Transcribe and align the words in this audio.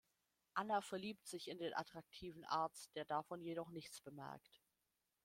Anna 0.55 0.81
verliebt 0.81 1.27
sich 1.27 1.47
in 1.47 1.59
den 1.59 1.75
attraktiven 1.75 2.43
Arzt, 2.45 2.89
der 2.95 3.05
davon 3.05 3.39
jedoch 3.43 3.69
nichts 3.69 4.01
bemerkt. 4.01 4.59